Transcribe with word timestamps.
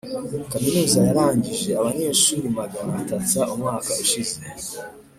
kaminuza 0.51 0.97
yarangije 1.07 1.69
abanyeshuri 1.79 2.47
magana 2.59 2.93
tata 3.09 3.41
umwaka 3.53 3.91
ushize. 4.03 4.39